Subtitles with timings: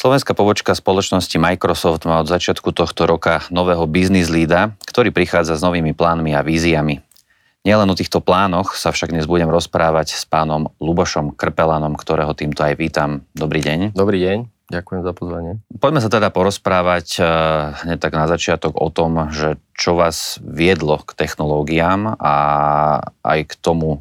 [0.00, 5.62] Slovenská pobočka spoločnosti Microsoft má od začiatku tohto roka nového business leada, ktorý prichádza s
[5.62, 7.04] novými plánmi a víziami.
[7.68, 12.64] Nielen o týchto plánoch sa však dnes budem rozprávať s pánom Lubošom Krpelanom, ktorého týmto
[12.64, 13.28] aj vítam.
[13.36, 13.92] Dobrý deň.
[13.92, 14.38] Dobrý deň,
[14.72, 15.52] ďakujem za pozvanie.
[15.68, 17.24] Poďme sa teda porozprávať eh,
[17.84, 22.34] hneď tak na začiatok o tom, že čo vás viedlo k technológiám a
[23.20, 24.00] aj k tomu,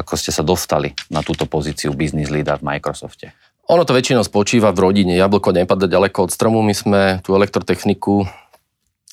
[0.00, 3.36] ako ste sa dostali na túto pozíciu business leader v Microsofte.
[3.68, 5.14] Ono to väčšinou spočíva v rodine.
[5.14, 6.58] Jablko nepadá ďaleko od stromu.
[6.64, 8.26] My sme tú elektrotechniku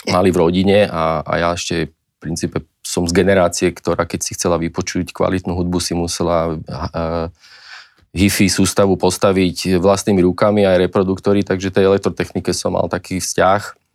[0.09, 4.31] mali v rodine a, a ja ešte v princípe som z generácie, ktorá keď si
[4.33, 7.27] chcela vypočuť kvalitnú hudbu, si musela uh,
[8.15, 13.86] hi-fi sústavu postaviť vlastnými rukami aj reproduktory, takže tej elektrotechnike som mal taký vzťah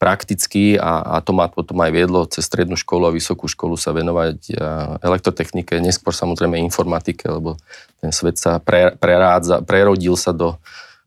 [0.00, 3.92] prakticky a, a to ma potom aj viedlo cez strednú školu a vysokú školu sa
[3.92, 4.56] venovať
[5.04, 7.60] elektrotechnike, neskôr samozrejme informatike, lebo
[8.00, 10.56] ten svet sa pre, prerádza, prerodil sa do,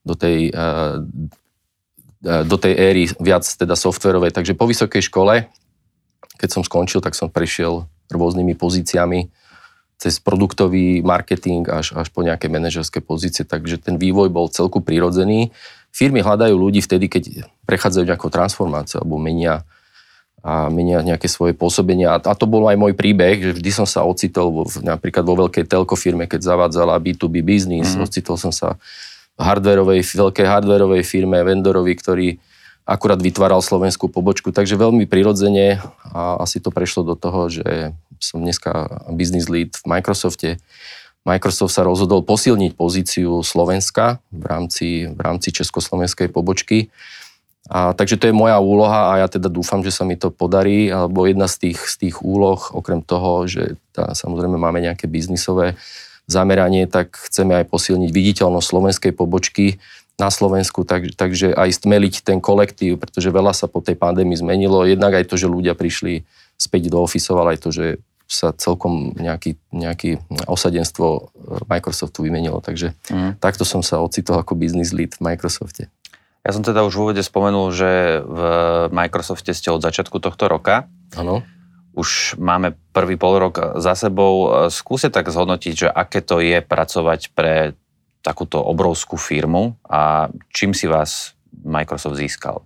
[0.06, 0.54] do, tej,
[2.22, 4.30] do tej éry viac teda softverovej.
[4.30, 5.50] Takže po vysokej škole,
[6.38, 9.34] keď som skončil, tak som prešiel rôznymi pozíciami
[9.98, 15.50] cez produktový marketing až, až po nejaké manažerské pozície, takže ten vývoj bol celku prirodzený
[15.94, 19.62] Firmy hľadajú ľudí vtedy, keď prechádzajú nejakou transformáciou alebo menia,
[20.44, 22.20] a menia nejaké svoje pôsobenia.
[22.20, 25.64] A to bol aj môj príbeh, že vždy som sa ocitol vo, napríklad vo veľkej
[25.64, 27.96] telko firme, keď zavádzala B2B biznis.
[27.96, 28.04] Mm-hmm.
[28.04, 28.76] Ocitol som sa
[29.40, 32.28] v hardwareovej, veľkej hardwareovej firme, vendorovi, ktorý
[32.84, 34.52] akurát vytváral slovenskú pobočku.
[34.52, 35.80] Takže veľmi prirodzene
[36.12, 40.60] a asi to prešlo do toho, že som dneska business lead v Microsofte
[41.24, 46.92] Microsoft sa rozhodol posilniť pozíciu Slovenska v rámci, v rámci československej pobočky.
[47.72, 50.92] A, takže to je moja úloha a ja teda dúfam, že sa mi to podarí,
[50.92, 55.80] alebo jedna z tých, z tých úloh, okrem toho, že tá, samozrejme máme nejaké biznisové
[56.28, 59.80] zameranie, tak chceme aj posilniť viditeľnosť slovenskej pobočky
[60.20, 64.84] na Slovensku, tak, takže aj stmeliť ten kolektív, pretože veľa sa po tej pandémii zmenilo.
[64.84, 66.28] Jednak aj to, že ľudia prišli
[66.60, 67.86] späť do ofisov, ale aj to, že
[68.34, 70.18] sa celkom nejaký, nejaký
[70.50, 71.22] osadenstvo e,
[71.70, 72.58] Microsoftu vymenilo.
[72.66, 73.38] Takže mm.
[73.38, 75.94] takto som sa ocitol ako business lead v Microsofte.
[76.44, 78.40] Ja som teda už v úvode spomenul, že v
[78.92, 80.92] Microsofte ste od začiatku tohto roka.
[81.16, 81.40] Áno.
[81.96, 84.68] Už máme prvý pol rok za sebou.
[84.68, 87.78] Skúste tak zhodnotiť, že aké to je pracovať pre
[88.26, 92.64] takúto obrovskú firmu a čím si vás Microsoft získal?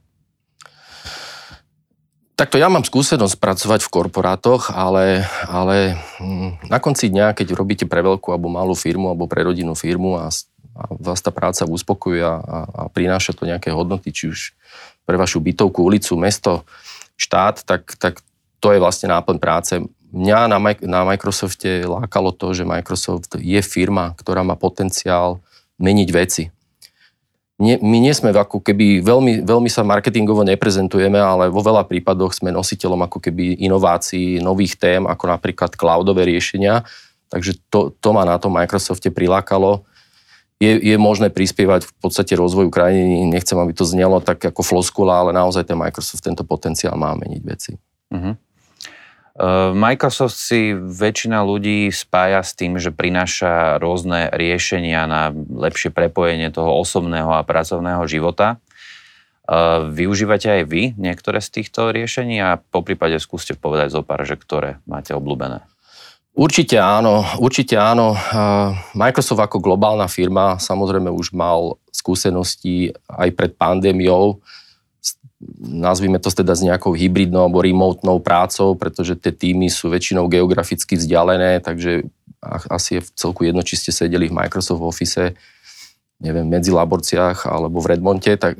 [2.37, 7.89] Takto ja mám skúsenosť pracovať v korporátoch, ale, ale hm, na konci dňa, keď robíte
[7.89, 10.29] pre veľkú alebo malú firmu alebo pre rodinnú firmu a,
[10.77, 14.53] a vás tá práca uspokojuje a, a prináša to nejaké hodnoty, či už
[15.09, 16.61] pre vašu bytovku, ulicu, mesto,
[17.17, 18.21] štát, tak, tak
[18.61, 19.73] to je vlastne náplň práce.
[20.13, 25.41] Mňa na, na Microsofte lákalo to, že Microsoft je firma, ktorá má potenciál
[25.81, 26.43] meniť veci
[27.57, 32.37] nie, my nie sme ako keby, veľmi, veľmi sa marketingovo neprezentujeme, ale vo veľa prípadoch
[32.37, 36.85] sme nositeľom ako keby inovácií, nových tém, ako napríklad cloudové riešenia.
[37.33, 39.89] Takže to, to ma na tom Microsofte prilákalo.
[40.61, 45.25] Je, je možné prispievať v podstate rozvoju krajiny, nechcem, aby to znelo tak ako floskula,
[45.25, 47.73] ale naozaj ten Microsoft tento potenciál má meniť veci.
[48.13, 48.37] Uh-huh.
[49.77, 56.73] Microsoft si väčšina ľudí spája s tým, že prináša rôzne riešenia na lepšie prepojenie toho
[56.81, 58.57] osobného a pracovného života.
[59.93, 64.41] Využívate aj vy niektoré z týchto riešení a po prípade skúste povedať zo pár, že
[64.41, 65.61] ktoré máte obľúbené.
[66.33, 68.17] Určite áno, určite áno.
[68.97, 74.41] Microsoft ako globálna firma samozrejme už mal skúsenosti aj pred pandémiou
[75.61, 80.97] nazvime to teda s nejakou hybridnou alebo remotnou prácou, pretože tie týmy sú väčšinou geograficky
[80.97, 82.09] vzdialené, takže
[82.69, 85.37] asi je v celku jedno, či ste sedeli v Microsoft Office,
[86.17, 88.57] neviem, medzi Laborciach alebo v Redmonte, tak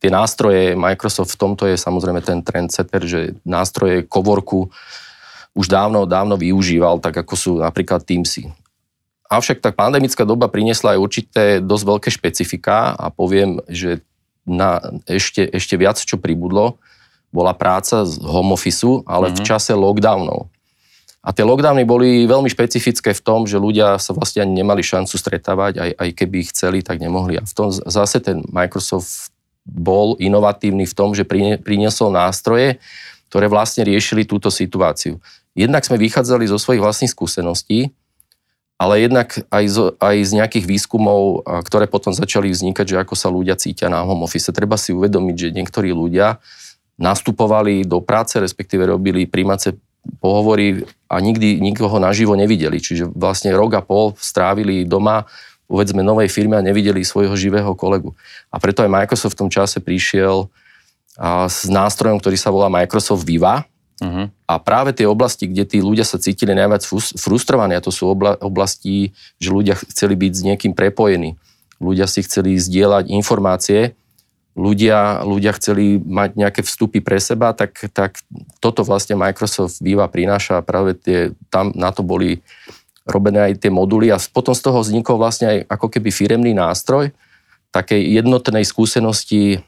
[0.00, 4.68] tie nástroje, Microsoft v tomto je samozrejme ten trendsetter, že nástroje coworku
[5.56, 8.52] už dávno, dávno využíval, tak ako sú napríklad Teamsy.
[9.26, 14.04] Avšak tá pandemická doba priniesla aj určité dosť veľké špecifika a poviem, že
[14.46, 14.78] na
[15.10, 16.78] ešte, ešte viac, čo pribudlo,
[17.34, 19.36] bola práca z home office, ale mm-hmm.
[19.36, 19.46] v mhm.
[19.46, 20.48] čase lockdownov.
[21.26, 25.18] A tie lockdowny boli veľmi špecifické v tom, že ľudia sa vlastne ani nemali šancu
[25.18, 27.34] stretávať, aj, aj keby ich chceli, tak nemohli.
[27.34, 29.34] A v tom zase ten Microsoft
[29.66, 31.26] bol inovatívny v tom, že
[31.58, 32.78] priniesol nástroje,
[33.26, 35.18] ktoré vlastne riešili túto situáciu.
[35.58, 37.90] Jednak sme vychádzali zo svojich vlastných skúseností,
[38.76, 43.32] ale jednak aj z, aj z nejakých výskumov, ktoré potom začali vznikať, že ako sa
[43.32, 44.52] ľudia cítia na home office.
[44.52, 46.36] Treba si uvedomiť, že niektorí ľudia
[47.00, 49.80] nastupovali do práce, respektíve robili príjmace
[50.20, 52.78] pohovorí a nikdy nikoho naživo nevideli.
[52.78, 55.24] Čiže vlastne rok a pol strávili doma
[55.66, 58.14] povedzme novej firme a nevideli svojho živého kolegu.
[58.54, 60.46] A preto aj Microsoft v tom čase prišiel
[61.18, 63.66] a, s nástrojom, ktorý sa volá Microsoft Viva.
[63.96, 64.28] Uh-huh.
[64.44, 66.84] A práve tie oblasti, kde tí ľudia sa cítili najviac
[67.16, 71.40] frustrovaní, a to sú obla- oblasti, že ľudia chceli byť s niekým prepojení.
[71.80, 73.96] Ľudia si chceli zdieľať informácie,
[74.56, 78.20] ľudia, ľudia chceli mať nejaké vstupy pre seba, tak, tak
[78.60, 82.40] toto vlastne Microsoft Viva prináša a práve tie, tam na to boli
[83.04, 87.12] robené aj tie moduly a potom z toho vznikol vlastne aj ako keby firemný nástroj
[87.76, 89.60] takej jednotnej skúsenosti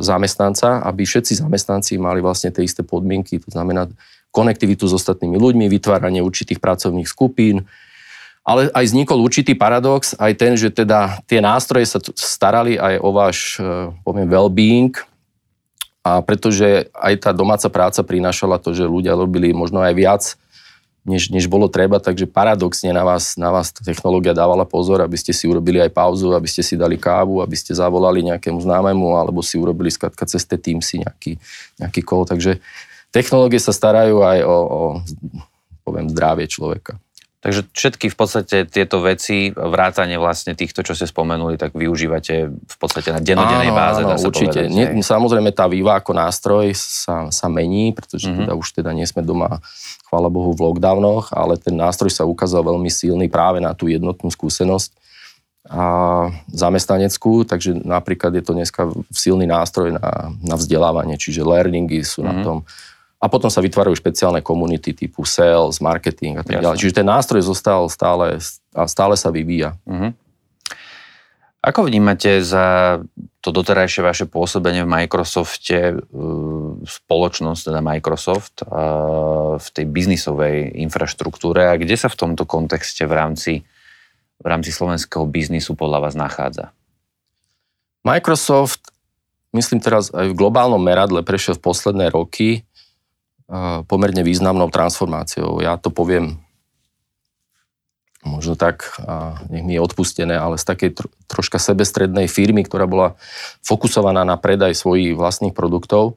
[0.00, 3.92] zamestnanca, aby všetci zamestnanci mali vlastne tie isté podmienky, to znamená
[4.32, 7.68] konektivitu s ostatnými ľuďmi, vytváranie určitých pracovných skupín,
[8.42, 13.10] ale aj vznikol určitý paradox, aj ten, že teda tie nástroje sa starali aj o
[13.12, 14.96] váš, e, poviem, well-being,
[16.02, 20.22] a pretože aj tá domáca práca prinášala to, že ľudia robili možno aj viac,
[21.02, 25.34] než, než bolo treba, takže paradoxne na vás, na vás technológia dávala pozor, aby ste
[25.34, 29.42] si urobili aj pauzu, aby ste si dali kávu, aby ste zavolali nejakému známemu, alebo
[29.42, 31.32] si urobili skratka cez tie Teamsy nejaký,
[31.82, 32.22] nejaký call.
[32.22, 32.62] Takže
[33.10, 34.80] technológie sa starajú aj o, o
[35.82, 36.96] poviem, zdravie človeka.
[37.42, 42.76] Takže všetky v podstate tieto veci, vrátane vlastne týchto, čo ste spomenuli, tak využívate v
[42.78, 44.06] podstate na dennodennej báze.
[44.06, 44.70] Áno, dá sa určite.
[44.70, 48.46] Nie, samozrejme tá výva ako nástroj sa, sa mení, pretože mm-hmm.
[48.46, 49.58] teda už teda nie sme doma,
[50.06, 54.30] chvála Bohu, v lockdownoch, ale ten nástroj sa ukázal veľmi silný práve na tú jednotnú
[54.30, 55.02] skúsenosť
[55.66, 55.82] a
[56.46, 62.30] zamestnaneckú, takže napríklad je to dneska silný nástroj na, na vzdelávanie, čiže learningy sú mm-hmm.
[62.30, 62.44] na mhm.
[62.46, 62.58] tom
[63.22, 66.82] a potom sa vytvárajú špeciálne komunity typu sales, marketing a tak ďalej.
[66.82, 68.42] Čiže ten nástroj zostal stále
[68.74, 69.78] a stále sa vyvíja.
[69.86, 70.10] Uh-huh.
[71.62, 72.98] Ako vnímate za
[73.38, 81.70] to doterajšie vaše pôsobenie v Microsofte, uh, spoločnosť, teda Microsoft, uh, v tej biznisovej infraštruktúre
[81.70, 83.52] a kde sa v tomto kontexte v rámci,
[84.42, 86.74] v rámci slovenského biznisu podľa vás nachádza?
[88.02, 88.90] Microsoft,
[89.54, 92.66] myslím teraz aj v globálnom meradle, prešiel v posledné roky
[93.84, 95.60] pomerne významnou transformáciou.
[95.60, 96.40] Ja to poviem
[98.22, 98.86] možno tak,
[99.50, 100.90] nech mi je odpustené, ale z takej
[101.26, 103.18] troška sebestrednej firmy, ktorá bola
[103.66, 106.16] fokusovaná na predaj svojich vlastných produktov,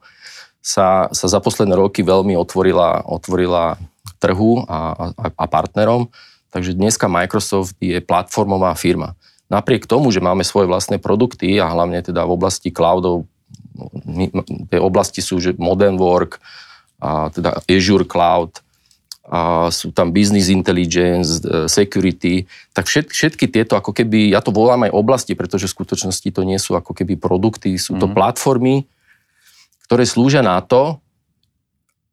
[0.62, 3.78] sa, sa za posledné roky veľmi otvorila, otvorila
[4.22, 6.10] trhu a, a, a partnerom.
[6.50, 9.18] Takže dneska Microsoft je platformová firma.
[9.46, 13.26] Napriek tomu, že máme svoje vlastné produkty a hlavne teda v oblasti cloudov,
[14.70, 16.42] tie oblasti sú že modern work,
[17.00, 18.64] a teda Azure Cloud,
[19.26, 24.54] a sú tam business intelligence, e, security, tak všet, všetky tieto ako keby, ja to
[24.54, 28.14] volám aj oblasti, pretože v skutočnosti to nie sú ako keby produkty, sú to mm-hmm.
[28.14, 28.76] platformy,
[29.90, 31.02] ktoré slúžia na to,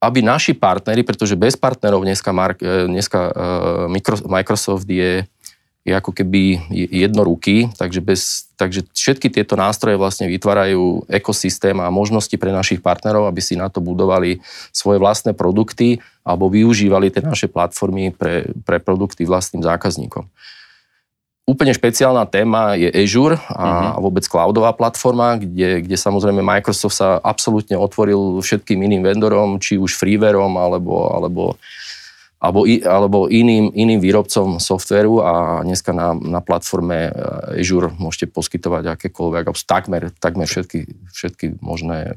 [0.01, 3.31] aby naši partnery, pretože bez partnerov dneska, e, dneska e,
[4.25, 5.29] Microsoft je
[5.83, 12.31] je ako keby jednoruky, takže, bez, takže všetky tieto nástroje vlastne vytvárajú ekosystém a možnosti
[12.39, 14.39] pre našich partnerov, aby si na to budovali
[14.71, 20.23] svoje vlastné produkty alebo využívali tie naše platformy pre, pre produkty vlastným zákazníkom.
[21.43, 24.07] Úplne špeciálna téma je Azure a uh-huh.
[24.07, 29.99] vôbec cloudová platforma, kde, kde samozrejme Microsoft sa absolútne otvoril všetkým iným vendorom, či už
[29.99, 31.59] freewareom alebo, alebo
[32.43, 35.31] alebo, alebo iným, iným výrobcom softvéru a
[35.63, 42.11] dneska na, na platforme eh, Azure môžete poskytovať akékoľvek, takmer, takmer všetky, všetky možné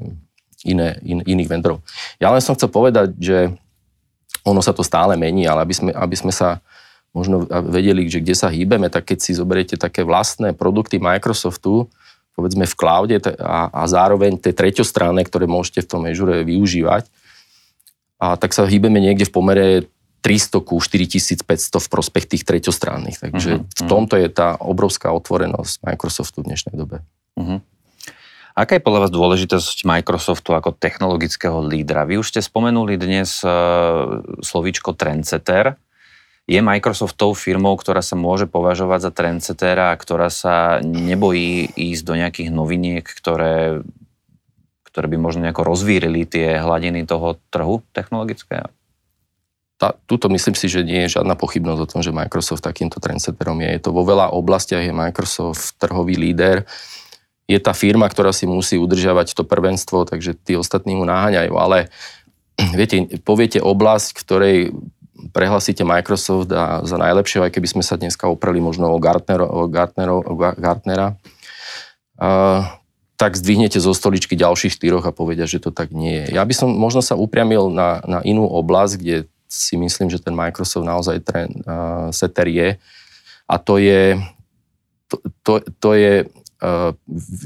[0.67, 1.79] iné, in, iných vendorov.
[2.19, 3.55] Ja len som chcel povedať, že
[4.43, 6.59] ono sa to stále mení, ale aby sme, aby sme sa
[7.15, 11.87] možno vedeli, že kde sa hýbeme, tak keď si zoberiete také vlastné produkty Microsoftu,
[12.35, 17.07] povedzme v cloude a, a zároveň tie treťostranné, ktoré môžete v tom Azure využívať,
[18.17, 19.65] a tak sa hýbeme niekde v pomere
[20.21, 21.45] 300 ku 4500
[21.77, 23.17] v prospech tých treťostranných.
[23.21, 27.05] Takže uh-huh, v tomto je tá obrovská otvorenosť Microsoftu v dnešnej dobe.
[27.37, 27.63] Uh-huh.
[28.57, 32.09] Aká je podľa vás dôležitosť Microsoftu ako technologického lídra?
[32.09, 35.77] Vy už ste spomenuli dnes uh, slovíčko trendsetter.
[36.49, 42.03] Je Microsoft tou firmou, ktorá sa môže považovať za trendsettera a ktorá sa nebojí ísť
[42.07, 43.85] do nejakých noviniek, ktoré,
[44.89, 48.73] ktoré by možno nejako rozvírili tie hladiny toho trhu technologického?
[49.77, 53.61] Tá, tuto myslím si, že nie je žiadna pochybnosť o tom, že Microsoft takýmto trendsetterom
[53.61, 53.69] je.
[53.77, 56.65] Je to vo veľa oblastiach, je Microsoft trhový líder.
[57.45, 61.53] Je tá firma, ktorá si musí udržiavať to prvenstvo, takže tí ostatní mu naháňajú.
[61.53, 61.93] Ale
[62.79, 64.73] viete, poviete oblasť, ktorej
[65.29, 69.69] prehlasíte Microsoft a za najlepšieho, aj keby sme sa dneska opreli možno o, Gartner, o,
[69.69, 71.17] Gartner, o Gartnera.
[72.17, 72.65] Uh,
[73.17, 76.37] tak zdvihnete zo stoličky ďalších štyroch a povedia, že to tak nie je.
[76.37, 79.15] Ja by som možno sa upriamil na, na inú oblasť, kde
[79.47, 82.69] si myslím, že ten Microsoft naozaj ten uh, setter je.
[83.47, 84.19] A to je,
[85.07, 86.91] to, to, to je uh,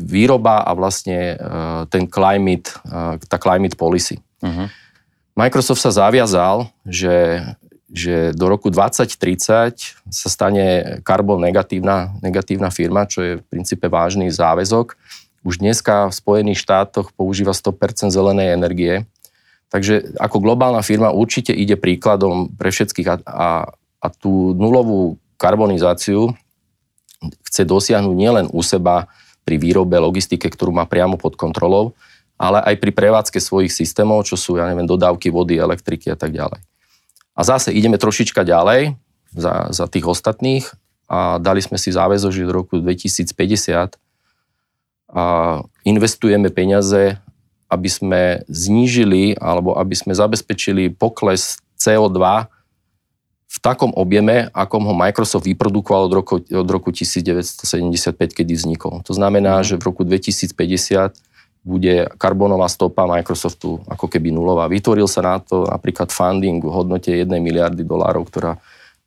[0.01, 4.17] výroba a vlastne uh, ten climate, uh, tá climate policy.
[4.41, 4.65] Uh-huh.
[5.37, 7.45] Microsoft sa zaviazal, že,
[7.87, 14.27] že do roku 2030 sa stane karbon negatívna, negatívna firma, čo je v princípe vážny
[14.33, 14.97] záväzok
[15.41, 19.09] už dneska v Spojených štátoch používa 100% zelenej energie.
[19.71, 23.49] Takže ako globálna firma určite ide príkladom pre všetkých a, a,
[24.03, 26.35] a tú nulovú karbonizáciu
[27.47, 29.07] chce dosiahnuť nielen u seba
[29.47, 31.95] pri výrobe, logistike, ktorú má priamo pod kontrolou,
[32.35, 36.35] ale aj pri prevádzke svojich systémov, čo sú, ja neviem, dodávky vody, elektriky a tak
[36.35, 36.59] ďalej.
[37.31, 38.99] A zase ideme trošička ďalej
[39.31, 40.67] za, za tých ostatných
[41.07, 43.95] a dali sme si záväzok, že do roku 2050
[45.11, 45.23] a
[45.83, 47.19] investujeme peniaze,
[47.71, 52.19] aby sme znížili alebo aby sme zabezpečili pokles CO2
[53.51, 59.03] v takom objeme, akom ho Microsoft vyprodukoval od roku, od roku 1975, kedy vznikol.
[59.03, 59.65] To znamená, mm.
[59.67, 61.11] že v roku 2050
[61.61, 64.71] bude karbonová stopa Microsoftu ako keby nulová.
[64.71, 68.57] Vytvoril sa na to napríklad funding v hodnote 1 miliardy dolárov, ktorá,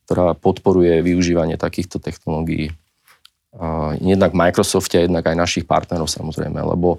[0.07, 2.71] ktorá podporuje využívanie takýchto technológií
[4.03, 6.99] jednak v Microsofte, jednak aj našich partnerov samozrejme, lebo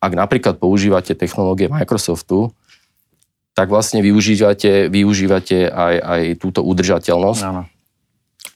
[0.00, 2.52] ak napríklad používate technológie Microsoftu,
[3.56, 7.42] tak vlastne využívate, využívate aj, aj túto udržateľnosť.
[7.48, 7.64] Áno.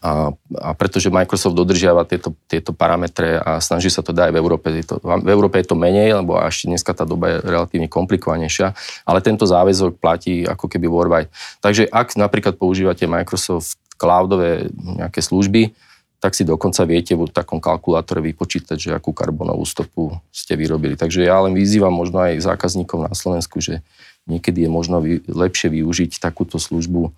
[0.01, 4.41] A, a pretože Microsoft dodržiava tieto, tieto parametre a snaží sa to dať aj v
[4.41, 4.67] Európe.
[4.73, 8.73] Je to, v Európe je to menej, lebo ešte dneska tá doba je relatívne komplikovanejšia,
[9.05, 11.29] ale tento záväzok platí ako keby worldwide.
[11.61, 15.77] Takže ak napríklad používate Microsoft cloudové nejaké služby,
[16.21, 20.93] tak si dokonca viete v takom kalkulátore vypočítať, že akú karbonovú stopu ste vyrobili.
[20.93, 23.81] Takže ja len vyzývam možno aj zákazníkov na Slovensku, že
[24.29, 27.09] niekedy je možno vy, lepšie využiť takúto službu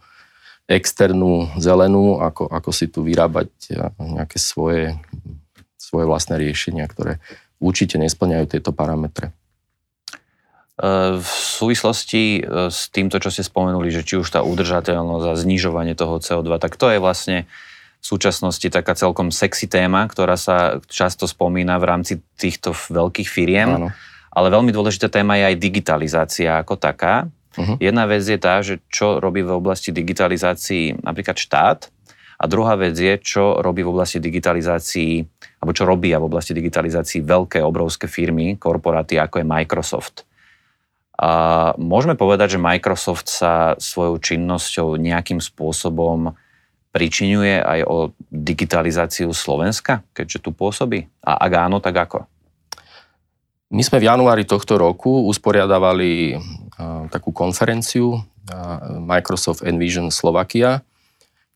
[0.71, 3.50] externú, zelenú, ako, ako si tu vyrábať
[3.99, 4.94] nejaké svoje,
[5.75, 7.18] svoje vlastné riešenia, ktoré
[7.59, 9.35] určite nesplňajú tieto parametre.
[10.78, 15.38] E, v súvislosti e, s týmto, čo ste spomenuli, že či už tá udržateľnosť a
[15.38, 17.50] znižovanie toho CO2, tak to je vlastne
[18.02, 23.78] v súčasnosti taká celkom sexy téma, ktorá sa často spomína v rámci týchto veľkých firiem.
[23.78, 23.88] Áno.
[24.35, 27.30] Ale veľmi dôležitá téma je aj digitalizácia ako taká.
[27.54, 27.78] Uh-huh.
[27.78, 31.94] Jedna vec je tá, že čo robí v oblasti digitalizácií napríklad štát
[32.42, 35.23] a druhá vec je, čo robí v oblasti digitalizácií,
[35.62, 40.26] alebo čo robia v oblasti digitalizácií veľké, obrovské firmy, korporáty, ako je Microsoft.
[41.23, 41.30] A
[41.78, 46.35] môžeme povedať, že Microsoft sa svojou činnosťou nejakým spôsobom
[46.92, 51.08] pričinuje aj o digitalizáciu Slovenska, keďže tu pôsobí?
[51.25, 52.28] A ak áno, tak ako?
[53.72, 56.37] My sme v januári tohto roku usporiadavali
[57.08, 58.20] takú konferenciu
[59.00, 60.84] Microsoft Envision Slovakia,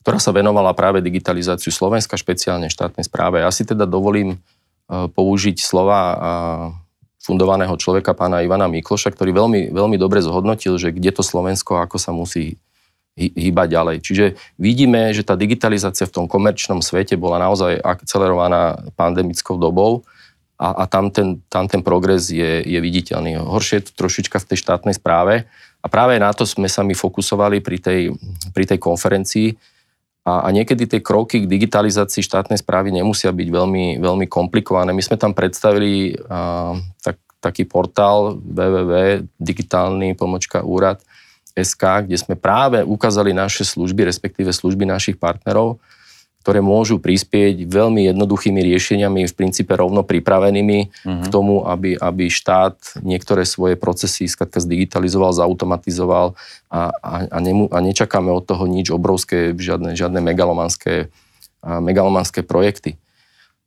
[0.00, 3.44] ktorá sa venovala práve digitalizáciu Slovenska, špeciálne štátnej správe.
[3.44, 4.40] Ja si teda dovolím
[4.88, 6.00] použiť slova
[7.20, 11.98] fundovaného človeka pána Ivana Mikloša, ktorý veľmi, veľmi dobre zhodnotil, že kde to Slovensko, ako
[12.00, 12.56] sa musí
[13.16, 13.96] hýbať ďalej.
[14.04, 14.24] Čiže
[14.60, 20.04] vidíme, že tá digitalizácia v tom komerčnom svete bola naozaj akcelerovaná pandemickou dobou
[20.60, 23.40] a, a tam, ten, tam ten progres je, je viditeľný.
[23.40, 25.48] Horšie je to trošička v tej štátnej správe
[25.80, 28.00] a práve na to sme sa my fokusovali pri tej,
[28.52, 29.56] pri tej konferencii
[30.28, 34.92] a, a niekedy tie kroky k digitalizácii štátnej správy nemusia byť veľmi, veľmi komplikované.
[34.92, 41.00] My sme tam predstavili a, tak, taký portál www.digitálny pomočka úrad,
[41.56, 45.80] SK, kde sme práve ukázali naše služby, respektíve služby našich partnerov,
[46.46, 51.24] ktoré môžu prispieť veľmi jednoduchými riešeniami, v princípe rovno pripravenými uh-huh.
[51.24, 56.38] k tomu, aby, aby štát niektoré svoje procesy skratka zdigitalizoval, zautomatizoval
[56.70, 61.10] a, a, a, nemu, a nečakáme od toho nič obrovské, žiadne, žiadne megalomanské,
[61.66, 62.94] megalomanské projekty.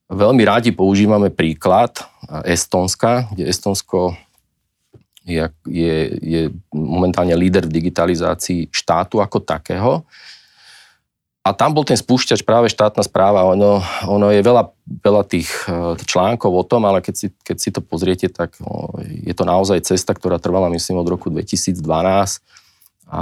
[0.07, 1.99] Veľmi rádi používame príklad
[2.47, 4.15] Estonska, kde Estonsko
[5.29, 5.45] je,
[6.19, 6.41] je,
[6.73, 10.01] momentálne líder v digitalizácii štátu ako takého.
[11.39, 13.47] A tam bol ten spúšťač práve štátna správa.
[13.47, 14.69] Ono, ono je veľa,
[15.01, 18.59] veľa tých e, článkov o tom, ale keď si, keď si to pozriete, tak
[19.07, 21.79] je to naozaj cesta, ktorá trvala, myslím, od roku 2012.
[23.09, 23.21] A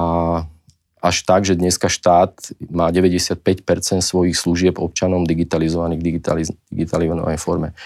[0.98, 2.34] až tak, že dneska štát
[2.74, 3.38] má 95%
[4.02, 6.06] svojich služieb občanom digitalizovaných v
[6.74, 7.78] digitalizovanej forme.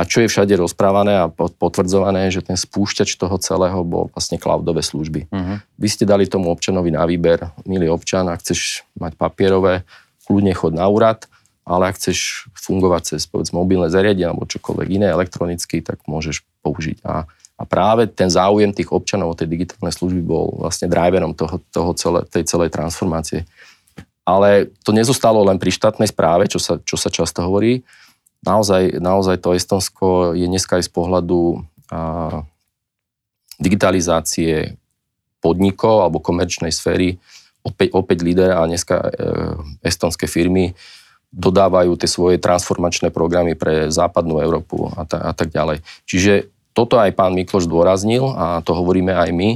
[0.00, 4.80] A čo je všade rozprávané a potvrdzované, že ten spúšťač toho celého bol vlastne cloudové
[4.80, 5.28] služby.
[5.28, 5.60] Uh-huh.
[5.76, 9.84] Vy ste dali tomu občanovi na výber, milý občan, ak chceš mať papierové,
[10.24, 11.28] kľudne chod na úrad,
[11.68, 17.04] ale ak chceš fungovať cez povedz, mobilné zariadenie alebo čokoľvek iné elektronicky, tak môžeš použiť.
[17.04, 17.28] A,
[17.60, 21.92] a práve ten záujem tých občanov o tej digitálnej služby bol vlastne driverom toho, toho
[21.92, 23.44] celé, tej celej transformácie.
[24.24, 27.84] Ale to nezostalo len pri štátnej správe, čo sa, čo sa často hovorí.
[28.40, 31.60] Naozaj, naozaj to Estonsko je dneska aj z pohľadu
[31.92, 32.42] a,
[33.60, 34.80] digitalizácie
[35.44, 37.20] podnikov alebo komerčnej sféry
[37.60, 39.08] opäť, opäť líder a dneska e,
[39.84, 40.72] estonské firmy
[41.30, 45.84] dodávajú tie svoje transformačné programy pre západnú Európu a, ta, a tak ďalej.
[46.08, 49.50] Čiže toto aj pán Mikloš dôraznil a to hovoríme aj my,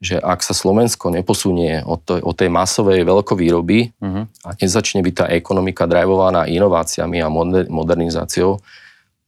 [0.00, 4.24] že ak sa Slovensko neposunie od, to, od tej masovej veľkovýroby uh-huh.
[4.48, 8.64] a nezačne byť tá ekonomika drivovaná inováciami a moder, modernizáciou,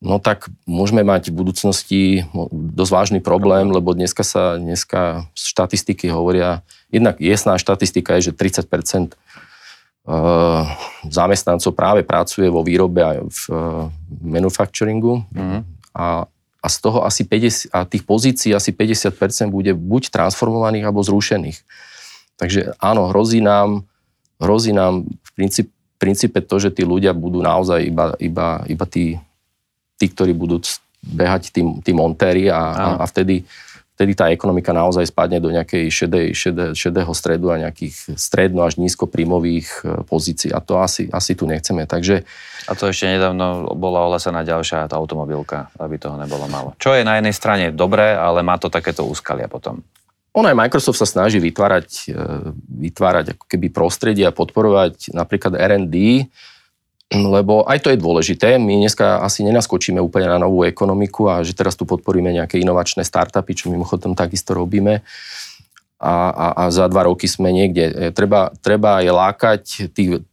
[0.01, 2.03] no tak môžeme mať v budúcnosti
[2.51, 9.13] dosť vážny problém, lebo dneska sa, dneska štatistiky hovoria, jednak jasná štatistika je, že 30%
[9.13, 9.17] eh,
[11.05, 13.57] zamestnancov práve pracuje vo výrobe aj v eh,
[14.25, 15.61] manufacturingu mm-hmm.
[16.01, 16.27] a,
[16.63, 21.59] a z toho asi 50, a tých pozícií asi 50% bude buď transformovaných alebo zrušených.
[22.39, 23.83] Takže áno, hrozí nám,
[24.39, 29.19] hrozí nám v princípe, princípe to, že tí ľudia budú naozaj iba, iba, iba tí
[30.03, 30.59] tí, ktorí budú
[30.99, 33.47] behať tí, tí montéry a, a, a vtedy,
[34.03, 38.83] vtedy tá ekonomika naozaj spadne do nejakej šedej, šedé, šedého stredu a nejakých stredno až
[38.83, 41.87] nízko príjmových e, pozícií a to asi, asi tu nechceme.
[41.87, 42.27] Takže...
[42.67, 46.75] A to ešte nedávno bola olesená ďalšia tá automobilka, aby toho nebolo málo.
[46.83, 49.87] Čo je na jednej strane dobré, ale má to takéto úskalia potom.
[50.35, 52.15] Ono aj Microsoft sa snaží vytvárať, e,
[52.91, 56.27] vytvárať ako keby prostredie a podporovať napríklad R&D,
[57.13, 58.57] lebo aj to je dôležité.
[58.57, 63.05] My dneska asi nenaskočíme úplne na novú ekonomiku a že teraz tu podporíme nejaké inovačné
[63.05, 65.05] startupy, čo mimochodom takisto robíme.
[66.03, 67.85] A, a, a za dva roky sme niekde.
[67.87, 69.63] E, treba, treba je lákať
[69.95, 70.27] tých,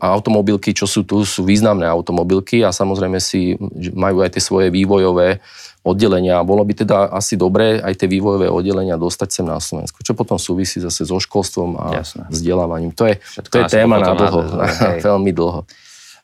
[0.00, 3.52] automobilky, čo sú tu, sú významné automobilky a samozrejme si
[3.92, 5.44] majú aj tie svoje vývojové
[5.84, 6.40] oddelenia.
[6.40, 10.40] Bolo by teda asi dobré aj tie vývojové oddelenia dostať sem na Slovensku, čo potom
[10.40, 12.24] súvisí zase so školstvom a Jasne.
[12.32, 12.96] vzdelávaním.
[12.96, 13.20] To je,
[13.52, 14.40] to je téma na dlho,
[15.12, 15.68] veľmi dlho.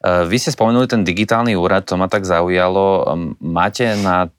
[0.00, 3.04] Eh, vy ste spomenuli ten digitálny úrad, to ma tak zaujalo.
[3.36, 4.32] Máte na,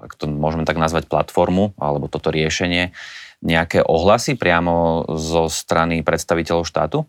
[0.00, 2.96] ak to môžeme tak nazvať, platformu alebo toto riešenie,
[3.44, 7.04] nejaké ohlasy priamo zo strany predstaviteľov štátu?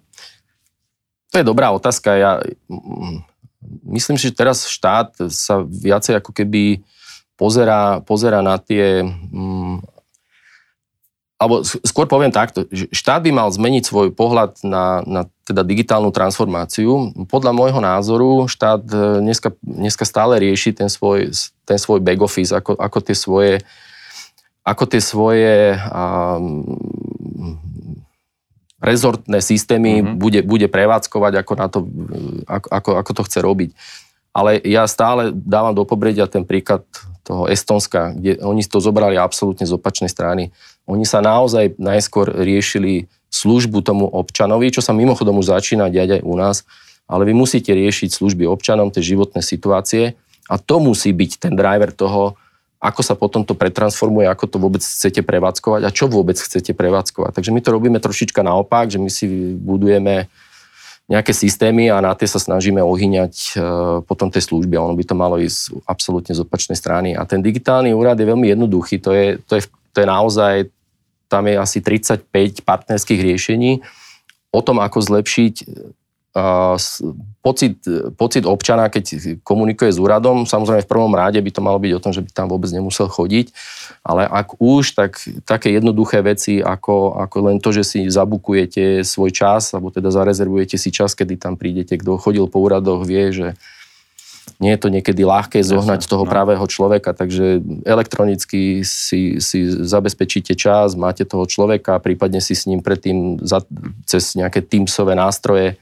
[1.31, 2.09] To je dobrá otázka.
[2.19, 2.31] Ja
[2.67, 3.23] mm,
[3.95, 6.83] myslím si, že teraz štát sa viacej ako keby
[7.39, 9.94] pozera, pozera na tie mm,
[11.35, 16.07] alebo skôr poviem takto, že štát by mal zmeniť svoj pohľad na, na teda digitálnu
[16.15, 17.11] transformáciu.
[17.27, 21.35] Podľa môjho názoru štát e, dneska, dneska stále rieši ten svoj,
[21.67, 23.51] ten svoj back office, ako, ako tie svoje
[24.65, 26.65] ako tie svoje um,
[28.81, 30.17] rezortné systémy mm-hmm.
[30.17, 31.79] bude, bude prevádzkovať, ako, na to,
[32.49, 33.69] ako, ako, ako to chce robiť.
[34.33, 36.81] Ale ja stále dávam do pobredia ten príklad
[37.25, 40.53] toho Estonska, kde oni to zobrali absolútne z opačnej strany
[40.85, 46.23] oni sa naozaj najskôr riešili službu tomu občanovi, čo sa mimochodom už začína diať aj
[46.23, 46.57] u nás,
[47.09, 50.13] ale vy musíte riešiť služby občanom, tie životné situácie
[50.45, 52.37] a to musí byť ten driver toho,
[52.77, 57.33] ako sa potom to pretransformuje, ako to vôbec chcete prevádzkovať a čo vôbec chcete prevádzkovať.
[57.33, 59.25] Takže my to robíme trošička naopak, že my si
[59.57, 60.29] budujeme
[61.05, 63.57] nejaké systémy a na tie sa snažíme ohyňať e,
[64.09, 67.13] potom tie služby ono by to malo ísť absolútne z opačnej strany.
[67.13, 70.53] A ten digitálny úrad je veľmi jednoduchý, to je, to je, to je naozaj
[71.29, 73.81] tam je asi 35 partnerských riešení
[74.53, 75.53] o tom, ako zlepšiť
[77.39, 77.79] pocit,
[78.19, 80.43] pocit občana, keď komunikuje s úradom.
[80.43, 83.07] Samozrejme v prvom ráde by to malo byť o tom, že by tam vôbec nemusel
[83.07, 83.55] chodiť,
[84.03, 85.15] ale ak už, tak
[85.47, 90.75] také jednoduché veci, ako, ako len to, že si zabukujete svoj čas, alebo teda zarezervujete
[90.75, 91.95] si čas, kedy tam prídete.
[91.95, 93.47] Kto chodil po úradoch, vie, že
[94.59, 96.31] nie je to niekedy ľahké zohnať Jasne, toho no.
[96.31, 102.83] pravého človeka, takže elektronicky si, si zabezpečíte čas, máte toho človeka, prípadne si s ním
[102.83, 103.65] predtým za,
[104.05, 105.79] cez nejaké Teamsové nástroje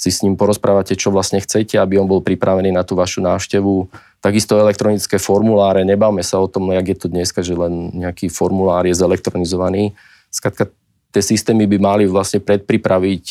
[0.00, 3.92] si s ním porozprávate, čo vlastne chcete, aby on bol pripravený na tú vašu návštevu.
[4.24, 8.88] Takisto elektronické formuláre, nebavme sa o tom, jak je to dneska, že len nejaký formulár
[8.88, 9.92] je zelektronizovaný.
[10.32, 10.72] Skladka,
[11.12, 13.24] tie systémy by mali vlastne predpripraviť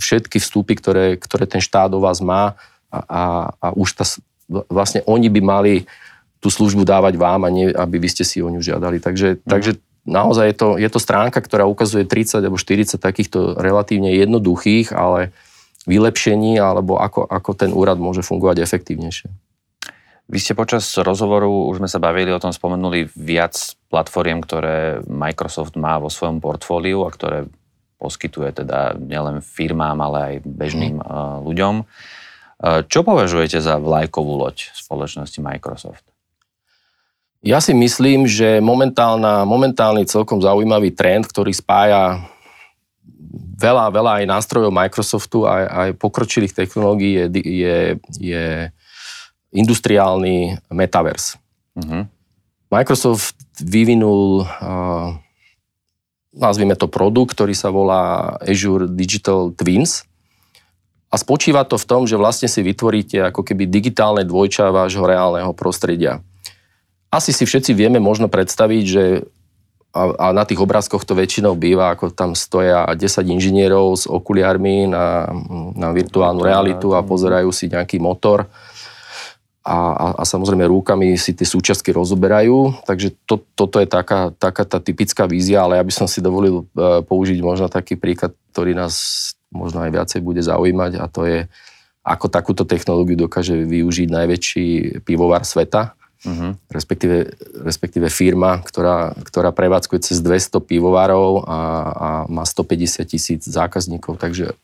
[0.00, 2.56] všetky vstupy, ktoré, ktoré ten štát o vás má
[2.88, 3.22] a, a,
[3.60, 4.08] a už tá,
[4.72, 5.74] vlastne oni by mali
[6.40, 9.04] tú službu dávať vám a nie, aby vy ste si o ňu žiadali.
[9.04, 9.50] Takže, mm.
[9.52, 9.76] takže
[10.08, 15.36] naozaj je to, je to stránka, ktorá ukazuje 30 alebo 40 takýchto relatívne jednoduchých, ale
[15.86, 19.30] vylepšení, alebo ako, ako ten úrad môže fungovať efektívnejšie.
[20.26, 23.54] Vy ste počas rozhovoru, už sme sa bavili o tom, spomenuli viac
[23.86, 27.46] platformiem, ktoré Microsoft má vo svojom portfóliu a ktoré
[28.02, 31.46] poskytuje teda nielen firmám, ale aj bežným mm.
[31.46, 31.74] ľuďom.
[32.90, 36.02] Čo považujete za vlajkovú loď spoločnosti Microsoft?
[37.46, 42.26] Ja si myslím, že momentálny celkom zaujímavý trend, ktorý spája
[43.36, 47.76] veľa, veľa aj nástrojov Microsoftu, aj, aj pokročilých technológií je, je,
[48.18, 48.44] je
[49.52, 51.38] industriálny metaverse.
[51.76, 52.08] Uh-huh.
[52.72, 55.14] Microsoft vyvinul, uh,
[56.34, 60.04] nazvime to produkt, ktorý sa volá Azure Digital Twins.
[61.06, 65.54] A spočíva to v tom, že vlastne si vytvoríte ako keby digitálne dvojča vášho reálneho
[65.54, 66.20] prostredia.
[67.08, 69.04] Asi si všetci vieme možno predstaviť, že
[69.96, 73.00] a, a na tých obrázkoch to väčšinou býva, ako tam stoja 10
[73.32, 75.32] inžinierov s okuliármi na,
[75.72, 78.44] na virtuálnu realitu a pozerajú si nejaký motor.
[79.66, 82.86] A, a, a samozrejme rúkami si tie súčiastky rozoberajú.
[82.86, 86.62] Takže to, toto je taká, taká tá typická vízia, ale ja by som si dovolil
[86.62, 88.94] e, použiť možno taký príklad, ktorý nás
[89.50, 91.50] možno aj viacej bude zaujímať a to je,
[92.06, 94.66] ako takúto technológiu dokáže využiť najväčší
[95.02, 96.58] pivovar sveta uh-huh.
[96.68, 97.30] respektíve,
[97.62, 101.60] respektíve firma, ktorá, ktorá prevádzkuje cez 200 pivovarov a,
[101.94, 104.18] a má 150 tisíc zákazníkov.
[104.18, 104.58] Takže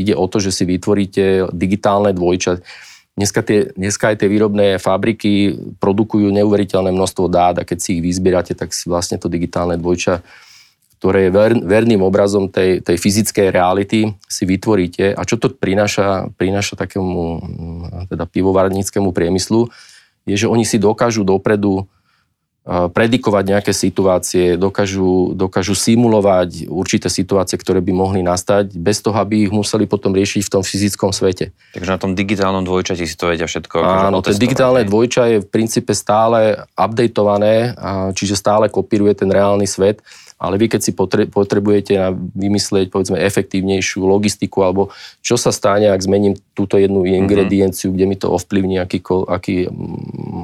[0.00, 2.64] ide o to, že si vytvoríte digitálne dvojča.
[3.12, 8.02] Dneska, tie, dneska aj tie výrobné fabriky produkujú neuveriteľné množstvo dát a keď si ich
[8.02, 10.24] vyzbierate, tak si vlastne to digitálne dvojča
[11.02, 15.18] ktoré je ver, verným obrazom tej, tej fyzickej reality, si vytvoríte.
[15.18, 17.42] A čo to prináša, prináša takému
[18.06, 19.66] teda pivovarníckému priemyslu?
[20.26, 21.86] Je, že oni si dokážu dopredu
[22.66, 29.50] predikovať nejaké situácie, dokážu, dokážu simulovať určité situácie, ktoré by mohli nastať, bez toho, aby
[29.50, 31.50] ich museli potom riešiť v tom fyzickom svete.
[31.74, 33.82] Takže na tom digitálnom dvojčati si to vedia všetko.
[33.82, 37.74] Akože Áno, ten digitálne dvojča je v princípe stále updateované,
[38.14, 39.98] čiže stále kopíruje ten reálny svet
[40.42, 40.92] ale vy keď si
[41.30, 41.94] potrebujete
[42.34, 44.90] vymyslieť povedzme efektívnejšiu logistiku alebo
[45.22, 47.14] čo sa stane, ak zmením túto jednu mhm.
[47.22, 47.96] ingredienciu, mm-hmm.
[48.02, 48.98] kde mi to ovplyvní aký,
[49.30, 49.70] aký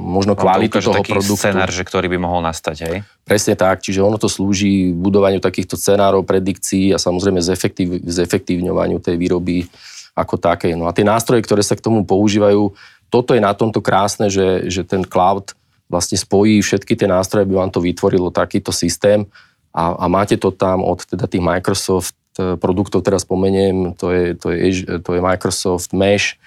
[0.07, 1.43] možno kvalitu toho taký produktu.
[1.43, 2.97] scenár, že ktorý by mohol nastať, hej?
[3.27, 9.19] Presne tak, čiže ono to slúži budovaniu takýchto scenárov, predikcií a samozrejme zefektív, zefektívňovaniu tej
[9.19, 9.67] výroby
[10.15, 10.73] ako také.
[10.73, 12.71] No a tie nástroje, ktoré sa k tomu používajú,
[13.11, 15.53] toto je na tomto krásne, že, že ten cloud
[15.89, 19.25] vlastne spojí všetky tie nástroje, aby vám to vytvorilo takýto systém,
[19.73, 24.23] a, a máte to tam od teda tých Microsoft e, produktov, teraz spomeniem, to je,
[24.33, 24.59] to je,
[25.01, 26.41] to je Microsoft Mesh,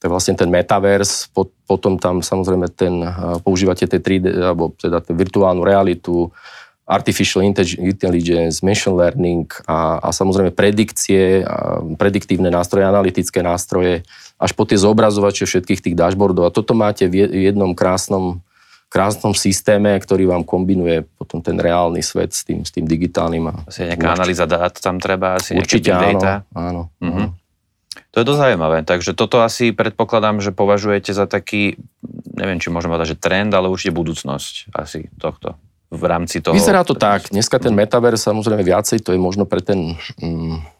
[0.00, 1.28] to je vlastne ten metaverse,
[1.68, 3.10] potom tam samozrejme ten, e,
[3.44, 6.32] používate tie 3D, alebo teda virtuálnu realitu,
[6.84, 7.40] artificial
[7.80, 14.04] intelligence, machine learning a, a samozrejme predikcie, a prediktívne nástroje, analytické nástroje,
[14.36, 16.44] až po tie zobrazovače všetkých tých dashboardov.
[16.44, 18.44] A toto máte v jednom krásnom
[18.88, 23.50] krásnom systéme, ktorý vám kombinuje potom ten reálny svet s tým, s tým digitálnym.
[23.66, 26.32] Asi nejaká analýza dát tam treba, asi Určite áno, data.
[26.54, 26.82] áno.
[27.02, 27.26] Mm-hmm.
[28.14, 28.78] To je dosť zaujímavé.
[28.86, 31.74] Takže toto asi predpokladám, že považujete za taký,
[32.38, 35.58] neviem, či môžeme povedať, že trend, ale určite budúcnosť asi tohto
[35.94, 36.54] v rámci toho.
[36.54, 37.30] Vyzerá to tak.
[37.30, 40.73] Dneska ten metaverse samozrejme viacej, to je možno pre ten mm,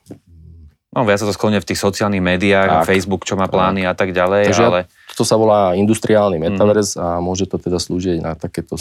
[0.95, 3.91] No, viac sa to sklonia v tých sociálnych médiách, tak, Facebook, čo má plány tak.
[3.91, 4.81] a tak ďalej, Takže ale...
[5.15, 7.03] To sa volá industriálny metaverse mm.
[7.03, 8.79] a môže to teda slúžiť na takéto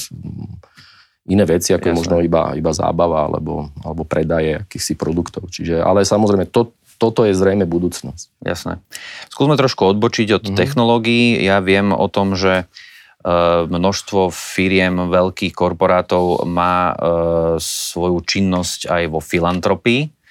[1.25, 1.93] iné veci, ako Jasne.
[1.93, 5.49] je možno iba, iba zábava alebo, alebo predaje akýchsi produktov.
[5.49, 8.45] Čiže, ale samozrejme, to, toto je zrejme budúcnosť.
[8.45, 8.81] Jasné.
[9.33, 10.55] Skúsme trošku odbočiť od mm.
[10.57, 11.41] technológií.
[11.41, 12.65] Ja viem o tom, že e,
[13.65, 16.95] množstvo firiem, veľkých korporátov má e,
[17.61, 20.22] svoju činnosť aj vo filantropii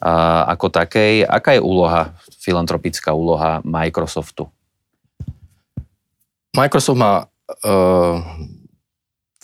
[0.00, 1.24] ako takej.
[1.24, 4.48] Aká je úloha, filantropická úloha Microsoftu?
[6.56, 7.28] Microsoft má
[7.64, 8.16] uh,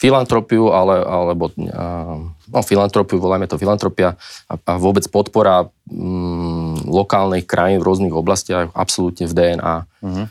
[0.01, 4.17] filantropiu, ale, alebo uh, no, filantropiu, voláme to filantropia
[4.49, 9.77] a, a vôbec podpora um, lokálnych krajín v rôznych oblastiach absolútne v DNA.
[10.03, 10.27] Uh-huh.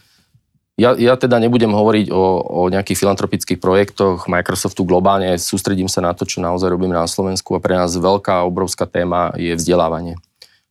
[0.80, 6.16] Ja, ja teda nebudem hovoriť o, o nejakých filantropických projektoch Microsoftu globálne, sústredím sa na
[6.16, 10.16] to, čo naozaj robíme na Slovensku a pre nás veľká, obrovská téma je vzdelávanie.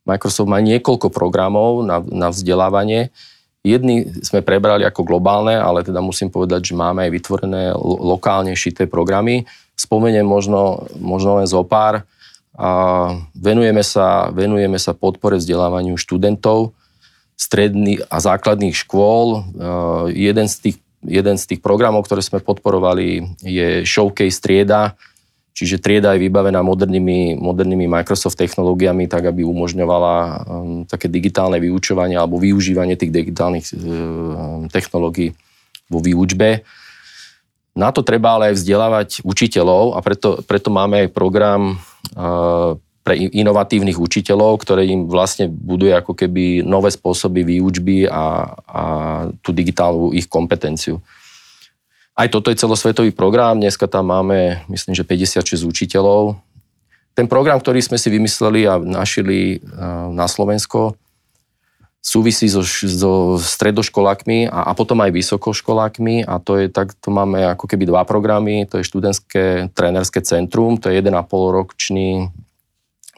[0.08, 3.12] Microsoft má niekoľko programov na, na vzdelávanie.
[3.60, 8.88] Jedny sme prebrali ako globálne, ale teda musím povedať, že máme aj vytvorené lokálne šité
[8.88, 9.44] programy.
[9.76, 12.08] Spomeniem možno, možno len zo pár.
[12.56, 12.68] A
[13.36, 16.72] venujeme, sa, venujeme sa podpore vzdelávaniu študentov,
[17.40, 19.26] stredných a základných škôl.
[19.32, 19.40] E,
[20.12, 24.92] jeden z tých, jeden z tých programov, ktoré sme podporovali, je Showcase Trieda,
[25.56, 30.32] čiže trieda je vybavená modernými, modernými Microsoft technológiami, tak aby umožňovala um,
[30.84, 35.32] také digitálne vyučovanie alebo využívanie tých digitálnych um, technológií
[35.88, 36.64] vo výučbe.
[37.72, 41.78] Na to treba ale aj vzdelávať učiteľov a preto, preto máme aj program
[43.10, 48.82] pre inovatívnych učiteľov, ktoré im vlastne buduje ako keby nové spôsoby výučby a, a
[49.42, 51.02] tú digitálnu ich kompetenciu.
[52.14, 56.38] Aj toto je celosvetový program, dneska tam máme, myslím, že 56 učiteľov.
[57.18, 59.58] Ten program, ktorý sme si vymysleli a našili
[60.14, 60.94] na Slovensko,
[61.98, 67.42] súvisí so, so stredoškolákmi a, a potom aj vysokoškolákmi a to je tak, to máme
[67.42, 71.10] ako keby dva programy, to je študentské trénerské centrum, to je 1,5
[71.58, 72.30] ročný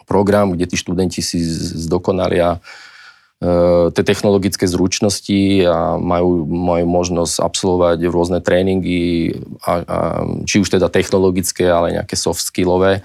[0.04, 1.40] program, kde tí študenti si
[1.86, 9.98] zdokonalia e, tie technologické zručnosti a majú, majú možnosť absolvovať rôzne tréningy, a, a,
[10.46, 13.02] či už teda technologické, ale nejaké soft skillové.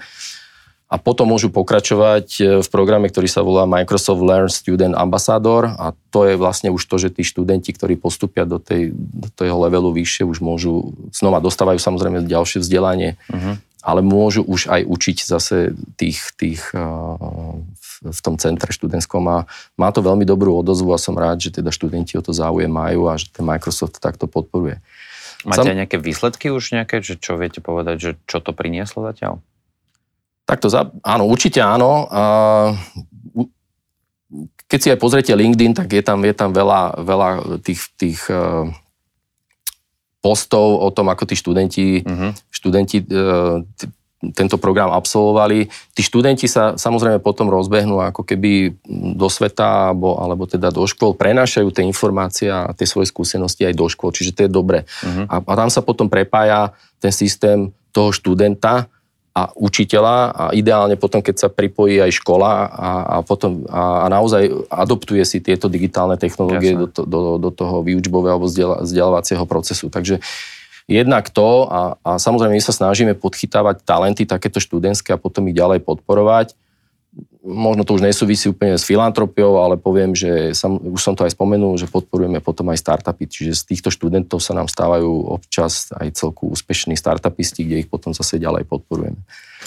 [0.88, 5.68] A potom môžu pokračovať e, v programe, ktorý sa volá Microsoft Learn Student Ambassador.
[5.76, 9.68] A to je vlastne už to, že tí študenti, ktorí postupia do, tej, do toho
[9.68, 13.60] levelu vyššie, už môžu, znova dostávajú samozrejme ďalšie vzdelanie, uh-huh.
[13.88, 17.56] Ale môžu už aj učiť zase tých, tých uh,
[18.04, 19.48] v tom centre študentskom a
[19.80, 23.08] má to veľmi dobrú odozvu a som rád, že teda študenti o to záujem majú
[23.08, 24.84] a že ten Microsoft takto podporuje.
[25.48, 25.80] Máte Sam...
[25.80, 29.40] nejaké výsledky už nejaké, že čo viete povedať, že čo to prinieslo zatiaľ?
[30.44, 32.08] Takto, za, áno, určite áno.
[32.08, 32.22] A,
[34.68, 37.28] keď si aj pozriete LinkedIn, tak je tam, je tam veľa, veľa
[37.64, 38.68] tých, tých uh,
[40.28, 42.36] postov o tom, ako tí študenti, uh-huh.
[42.52, 43.88] študenti uh, t-
[44.36, 45.72] tento program absolvovali.
[45.96, 48.76] Tí študenti sa samozrejme potom rozbehnú ako keby
[49.16, 53.78] do sveta alebo, alebo teda do škôl, prenášajú tie informácie a tie svoje skúsenosti aj
[53.78, 54.84] do škôl, čiže to je dobre.
[54.84, 55.24] Uh-huh.
[55.32, 58.92] A, a tam sa potom prepája ten systém toho študenta,
[59.38, 64.06] a učiteľa a ideálne potom, keď sa pripojí aj škola a, a, potom, a, a
[64.10, 68.50] naozaj adoptuje si tieto digitálne technológie do, to, do, do toho výučbového alebo
[68.82, 69.86] vzdelávacieho procesu.
[69.94, 70.18] Takže
[70.90, 75.54] jednak to a, a samozrejme my sa snažíme podchytávať talenty takéto študentské a potom ich
[75.54, 76.58] ďalej podporovať
[77.48, 81.32] možno to už nesúvisí úplne s filantropiou, ale poviem, že sam, už som to aj
[81.32, 86.12] spomenul, že podporujeme potom aj startupy, čiže z týchto študentov sa nám stávajú občas aj
[86.18, 89.20] celku úspešní startupisti, kde ich potom zase ďalej podporujeme.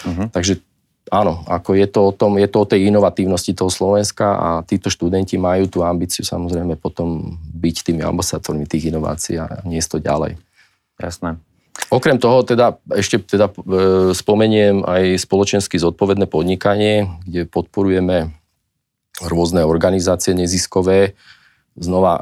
[0.05, 0.27] Uh-huh.
[0.29, 0.61] Takže
[1.09, 4.93] áno, ako je to o tom, je to o tej inovatívnosti toho Slovenska a títo
[4.93, 10.31] študenti majú tú ambíciu samozrejme potom byť tými ambasátormi tých inovácií a niesť to ďalej.
[11.01, 11.41] Jasné.
[11.91, 13.53] Okrem toho teda ešte teda e,
[14.11, 18.31] spomeniem aj spoločensky zodpovedné podnikanie, kde podporujeme
[19.23, 21.15] rôzne organizácie neziskové.
[21.75, 22.21] Znova, e,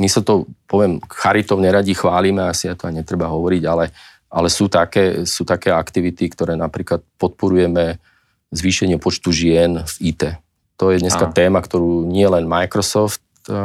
[0.00, 3.92] my sa to, poviem, charitou neradi chválime, asi to aj netreba hovoriť, ale,
[4.28, 7.96] ale sú, také, sú také aktivity, ktoré napríklad podporujeme
[8.52, 10.22] zvýšenie počtu žien v IT.
[10.76, 11.32] To je dneska a.
[11.32, 13.56] téma, ktorú nie len Microsoft, e,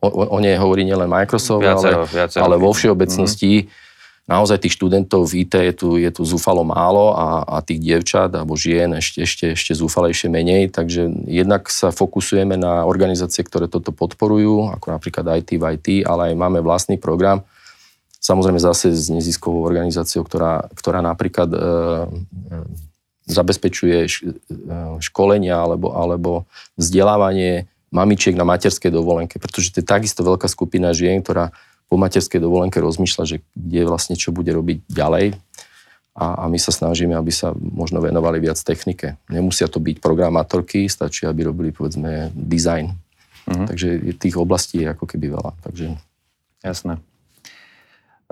[0.00, 2.40] o, o nej hovorí nielen Microsoft, viacero, ale, viacero.
[2.44, 3.90] ale vo všeobecnosti mm
[4.32, 8.32] naozaj tých študentov v IT je tu, je tu zúfalo málo a, a tých dievčat
[8.32, 13.92] alebo žien ešte, ešte, ešte zúfalejšie menej, takže jednak sa fokusujeme na organizácie, ktoré toto
[13.92, 17.44] podporujú, ako napríklad IT v IT, ale aj máme vlastný program,
[18.22, 21.62] samozrejme zase s neziskovou organizáciou, ktorá, ktorá napríklad e, e,
[23.26, 24.10] zabezpečuje e,
[25.02, 26.30] školenia alebo, alebo
[26.78, 31.52] vzdelávanie mamičiek na materskej dovolenke, pretože to je takisto veľká skupina žien, ktorá
[31.92, 35.36] po materskej dovolenke rozmýšľa, že kde vlastne čo bude robiť ďalej.
[36.16, 39.20] A, a my sa snažíme, aby sa možno venovali viac technike.
[39.28, 42.96] Nemusia to byť programátorky, stačí, aby robili povedzme design.
[43.44, 43.68] Uh-huh.
[43.68, 45.52] Takže tých oblastí je ako keby veľa.
[45.60, 46.00] Takže...
[46.64, 46.96] Jasné.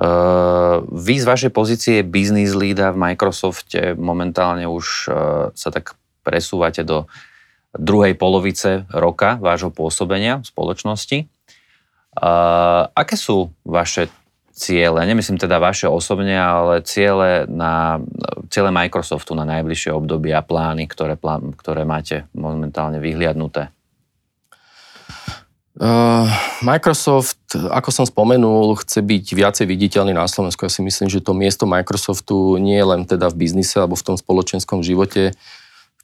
[0.01, 5.14] Uh, vy z vašej pozície business leada v Microsofte momentálne už uh,
[5.53, 5.92] sa tak
[6.25, 7.05] presúvate do
[7.77, 11.18] druhej polovice roka vášho pôsobenia v spoločnosti.
[12.11, 14.11] Uh, aké sú vaše
[14.51, 18.03] ciele, nemyslím teda vaše osobne, ale ciele, na,
[18.53, 23.73] ciele Microsoftu na najbližšie obdobie a plány, ktoré, plán, ktoré máte momentálne vyhliadnuté?
[26.61, 30.68] Microsoft, ako som spomenul, chce byť viacej viditeľný na Slovensku.
[30.68, 34.12] Ja si myslím, že to miesto Microsoftu nie je len teda v biznise alebo v
[34.12, 35.33] tom spoločenskom živote,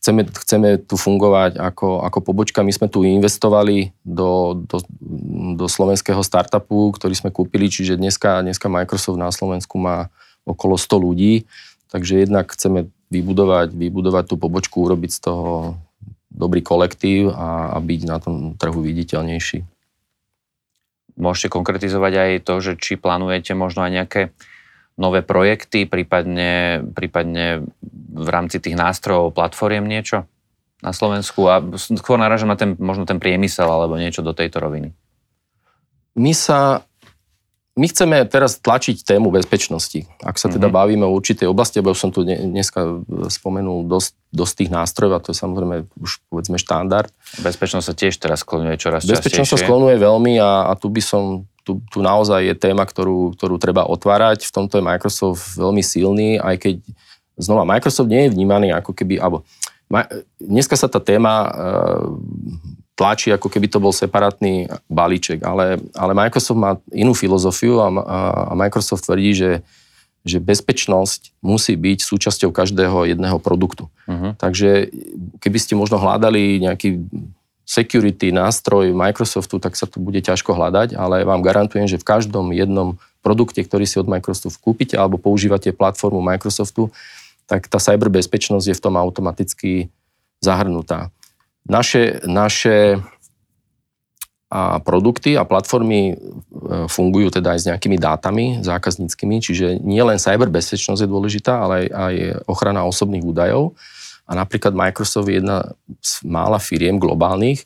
[0.07, 2.63] chceme, chceme tu fungovať ako, ako pobočka.
[2.63, 4.79] My sme tu investovali do, do,
[5.59, 10.07] do slovenského startupu, ktorý sme kúpili, čiže dneska, dneska Microsoft na Slovensku má
[10.47, 11.35] okolo 100 ľudí,
[11.91, 15.75] takže jednak chceme vybudovať, vybudovať tú pobočku, urobiť z toho
[16.31, 19.67] dobrý kolektív a, a byť na tom trhu viditeľnejší.
[21.19, 24.23] Môžete konkretizovať aj to, že či plánujete možno aj nejaké
[24.97, 27.69] nové projekty, prípadne, prípadne
[28.17, 30.25] v rámci tých nástrojov, platformiem niečo
[30.81, 34.93] na Slovensku a skôr naražam na ten, možno ten priemysel alebo niečo do tejto roviny.
[36.17, 36.85] My sa
[37.77, 40.09] my chceme teraz tlačiť tému bezpečnosti.
[40.25, 40.81] Ak sa teda mm-hmm.
[40.81, 45.37] bavíme o určitej oblasti, lebo som tu dneska spomenul dosť, dosť tých nástrojov a to
[45.37, 47.13] je samozrejme už povedzme štandard.
[47.45, 49.61] Bezpečnosť sa tiež teraz sklonuje čoraz Bezpečnosť častejšie.
[49.61, 53.59] sa sklonuje veľmi a, a tu by som, tu, tu naozaj je téma, ktorú, ktorú
[53.59, 54.47] treba otvárať.
[54.47, 56.75] V tomto je Microsoft veľmi silný, aj keď
[57.35, 59.43] znova Microsoft nie je vnímaný ako keby, alebo
[60.39, 61.51] dneska sa tá téma
[62.97, 68.53] tlačí, ako keby to bol separátny balíček, ale, ale Microsoft má inú filozofiu a, a
[68.57, 69.53] Microsoft tvrdí, že,
[70.25, 73.93] že bezpečnosť musí byť súčasťou každého jedného produktu.
[74.09, 74.33] Uh-huh.
[74.41, 74.89] Takže
[75.45, 77.05] keby ste možno hľadali nejaký
[77.67, 82.55] security nástroj Microsoftu, tak sa to bude ťažko hľadať, ale vám garantujem, že v každom
[82.55, 82.95] jednom
[83.27, 86.95] produkte, ktorý si od Microsoftu kúpite alebo používate platformu Microsoftu,
[87.51, 89.91] tak tá cyberbezpečnosť je v tom automaticky
[90.39, 91.11] zahrnutá.
[91.67, 93.03] Naše, naše
[94.47, 96.17] a produkty a platformy e,
[96.87, 101.87] fungujú teda aj s nejakými dátami zákazníckými, čiže nie len cyberbezpečnosť je dôležitá, ale aj,
[101.91, 102.15] aj
[102.47, 103.75] ochrana osobných údajov.
[104.27, 107.63] A napríklad Microsoft je jedna z mála firiem globálnych,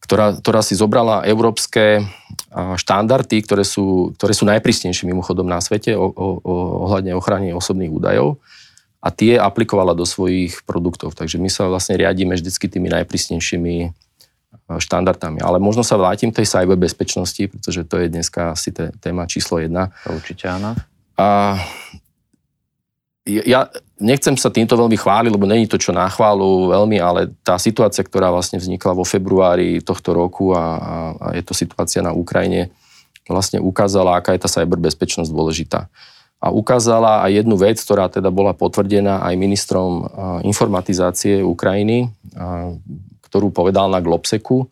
[0.00, 2.02] ktorá, ktorá si zobrala európske
[2.50, 6.52] štandardy, ktoré sú, ktoré sú najprísnejšie mimochodom na svete o, o, o,
[6.88, 8.42] ohľadne ochrany osobných údajov
[8.98, 11.14] a tie aplikovala do svojich produktov.
[11.14, 13.94] Takže my sa vlastne riadíme vždycky tými najprísnejšími
[14.78, 15.42] štandardami.
[15.42, 19.90] Ale možno sa vrátim k tej cyberbezpečnosti, pretože to je dneska asi téma číslo jedna.
[20.06, 20.78] Určite áno.
[21.18, 21.58] A
[23.26, 27.60] ja nechcem sa týmto veľmi chváliť, lebo není to čo na chválu veľmi, ale tá
[27.60, 32.16] situácia, ktorá vlastne vznikla vo februári tohto roku a, a, a je to situácia na
[32.16, 32.72] Ukrajine,
[33.28, 35.86] vlastne ukázala, aká je tá cyberbezpečnosť dôležitá
[36.40, 40.08] a ukázala aj jednu vec, ktorá teda bola potvrdená aj ministrom
[40.40, 42.08] informatizácie Ukrajiny,
[43.28, 44.64] ktorú povedal na Globseku.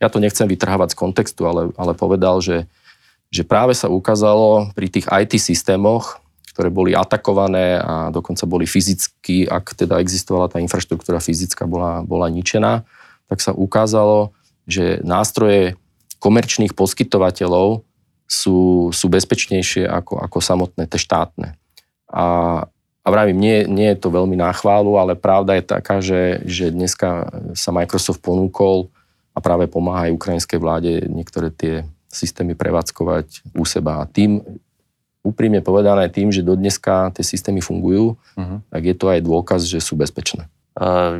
[0.00, 2.64] Ja to nechcem vytrhávať z kontextu, ale, ale povedal, že,
[3.28, 6.19] že práve sa ukázalo pri tých IT systémoch,
[6.60, 12.28] ktoré boli atakované a dokonca boli fyzicky, ak teda existovala tá infraštruktúra fyzická, bola, bola
[12.28, 12.84] ničená,
[13.32, 14.36] tak sa ukázalo,
[14.68, 15.80] že nástroje
[16.20, 17.80] komerčných poskytovateľov
[18.28, 21.56] sú, sú bezpečnejšie ako, ako samotné tie štátne.
[22.12, 22.26] A,
[23.00, 26.68] a vravím, nie, nie je to veľmi na chválu, ale pravda je taká, že, že
[26.68, 28.92] dneska sa Microsoft ponúkol
[29.32, 34.04] a práve pomáha aj ukrajinskej vláde niektoré tie systémy prevádzkovať u seba.
[34.04, 34.44] A tým,
[35.20, 38.64] úprimne povedané, tým, že do dneska tie systémy fungujú, uh-huh.
[38.72, 40.48] tak je to aj dôkaz, že sú bezpečné.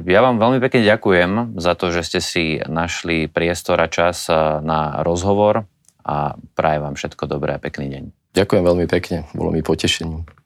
[0.08, 4.24] Ja vám veľmi pekne ďakujem za to, že ste si našli priestor a čas
[4.64, 5.68] na rozhovor
[6.00, 8.04] a prajem vám všetko dobré a pekný deň.
[8.40, 10.39] Ďakujem veľmi pekne, bolo mi potešením.